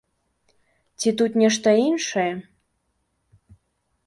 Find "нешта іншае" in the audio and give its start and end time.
1.41-2.27